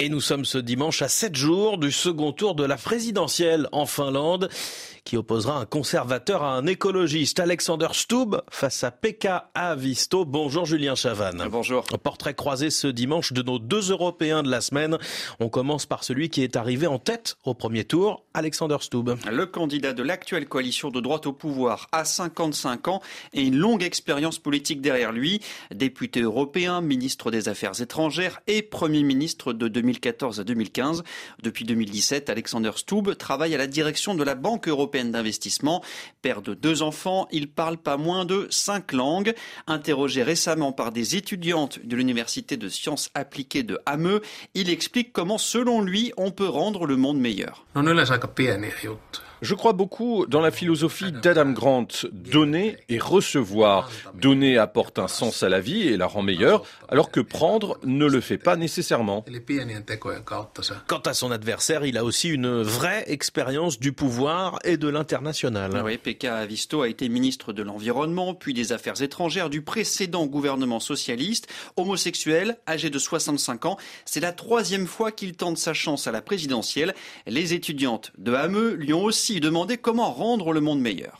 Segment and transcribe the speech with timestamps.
[0.00, 3.86] Et nous sommes ce dimanche à 7 jours du second tour de la présidentielle en
[3.86, 4.48] Finlande
[5.04, 7.38] qui opposera un conservateur à un écologiste.
[7.38, 10.24] Alexander Stubb face à Pekka Avisto.
[10.24, 11.46] Bonjour Julien Chavannes.
[11.48, 11.84] Bonjour.
[12.02, 14.98] Portrait croisé ce dimanche de nos deux Européens de la semaine.
[15.38, 19.14] On commence par celui qui est arrivé en tête au premier tour, Alexander Stubb.
[19.30, 23.00] Le candidat de l'actuelle coalition de droite au pouvoir a 55 ans
[23.32, 25.40] et une longue expérience politique derrière lui.
[25.72, 31.04] Député européen, ministre des Affaires étrangères et Premier ministre de 2014 à 2015.
[31.44, 35.84] Depuis 2017, Alexander Stubb travaille à la direction de la Banque européenne d'investissement.
[36.20, 39.32] Père de deux enfants, il parle pas moins de cinq langues.
[39.68, 44.22] Interrogé récemment par des étudiantes de l'Université de sciences appliquées de Hameux,
[44.54, 47.64] il explique comment, selon lui, on peut rendre le monde meilleur.
[48.24, 49.23] aika pieniä juttuja.
[49.42, 53.90] Je crois beaucoup dans la philosophie d'Adam Grant, donner et recevoir.
[54.14, 58.06] Donner apporte un sens à la vie et la rend meilleure, alors que prendre ne
[58.06, 59.24] le fait pas nécessairement.
[60.86, 65.82] Quant à son adversaire, il a aussi une vraie expérience du pouvoir et de l'international.
[65.84, 70.80] Oui, Pekka Avisto a été ministre de l'Environnement, puis des Affaires étrangères du précédent gouvernement
[70.80, 71.48] socialiste.
[71.76, 76.22] Homosexuel, âgé de 65 ans, c'est la troisième fois qu'il tente sa chance à la
[76.22, 76.94] présidentielle.
[77.26, 79.23] Les étudiantes de Hameux lui ont aussi
[79.80, 81.18] comment rendre le monde meilleur.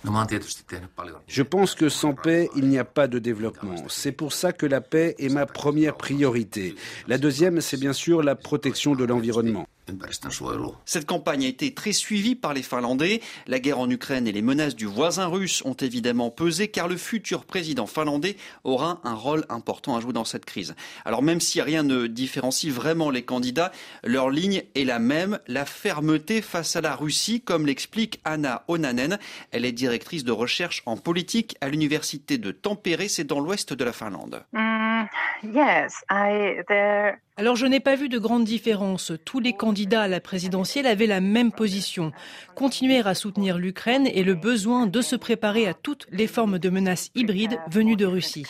[1.27, 3.77] Je pense que sans paix, il n'y a pas de développement.
[3.89, 6.75] C'est pour ça que la paix est ma première priorité.
[7.09, 9.67] La deuxième, c'est bien sûr la protection de l'environnement.
[10.85, 13.21] Cette campagne a été très suivie par les Finlandais.
[13.47, 16.97] La guerre en Ukraine et les menaces du voisin russe ont évidemment pesé car le
[16.97, 20.75] futur président finlandais aura un rôle important à jouer dans cette crise.
[21.05, 25.67] Alors même si rien ne différencie vraiment les candidats, leur ligne est la même, la
[25.67, 29.19] fermeté face à la Russie, comme l'explique Anna Onanen.
[29.51, 33.85] Elle est directrice de recherche en politique à l'université de Tampere, c'est dans l'ouest de
[33.85, 34.45] la Finlande.
[34.53, 34.74] Mm,
[37.37, 39.13] alors je n'ai pas vu de grande différence.
[39.25, 42.13] Tous les candidats à la présidentielle avaient la même position.
[42.55, 46.71] Continuer à soutenir l'Ukraine et le besoin de se préparer à toutes les formes de
[46.71, 48.47] menaces hybrides venues de Russie.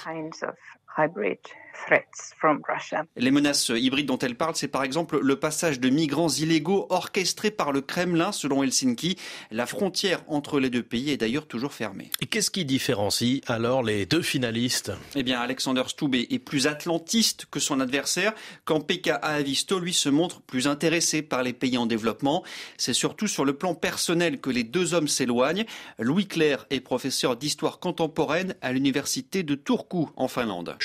[3.16, 7.50] Les menaces hybrides dont elle parle, c'est par exemple le passage de migrants illégaux orchestrés
[7.50, 9.16] par le Kremlin, selon Helsinki.
[9.50, 12.10] La frontière entre les deux pays est d'ailleurs toujours fermée.
[12.21, 14.93] Et qu'est-ce qui différencie alors les deux finalistes?
[15.15, 18.32] Eh bien, Alexander Stubb est plus atlantiste que son adversaire,
[18.65, 22.44] quand Pekka Avisto, lui, se montre plus intéressé par les pays en développement.
[22.76, 25.66] C'est surtout sur le plan personnel que les deux hommes s'éloignent.
[25.99, 30.76] Louis Claire est professeur d'histoire contemporaine à l'université de Turku, en Finlande.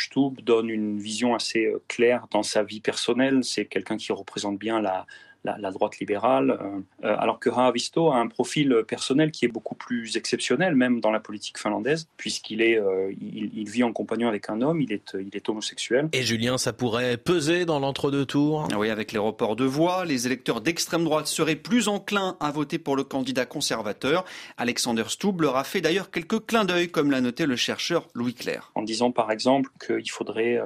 [0.41, 3.43] Donne une une vision assez euh, claire dans sa vie personnelle.
[3.43, 5.05] C'est quelqu'un qui représente bien la,
[5.57, 9.75] la, droite libérale, euh, euh, alors que Haavisto a un profil personnel qui est beaucoup
[9.75, 14.49] plus exceptionnel, même dans la politique finlandaise, puisqu'il est, euh, il, vit en compagnon avec
[14.49, 16.09] un homme, il est, il est homosexuel.
[16.13, 20.25] Et Julien, ça pourrait peser dans l'entre-deux tours Oui, avec les reports de voix, les
[20.25, 24.25] électeurs d'extrême droite seraient plus enclins à voter pour le candidat conservateur.
[24.57, 28.33] Alexander Stubb leur a fait d'ailleurs quelques clins d'œil, comme l'a noté le chercheur Louis
[28.33, 28.71] Claire.
[28.75, 30.59] En disant par exemple qu'il faudrait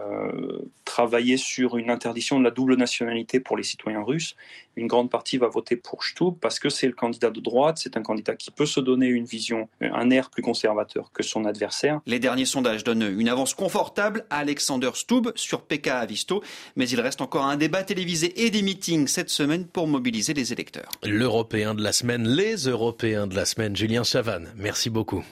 [0.85, 4.35] travailler sur une interdiction de la double nationalité pour les citoyens russes
[4.75, 7.97] une grande partie va voter pour Stubb parce que c'est le candidat de droite, c'est
[7.97, 12.01] un candidat qui peut se donner une vision, un air plus conservateur que son adversaire.
[12.06, 16.44] Les derniers sondages donnent une avance confortable à Alexander Stubb sur Pekka Avisto,
[16.75, 20.53] mais il reste encore un débat télévisé et des meetings cette semaine pour mobiliser les
[20.53, 20.90] électeurs.
[21.03, 25.23] L'Européen de la semaine, les Européens de la semaine, Julien Chavannes, merci beaucoup.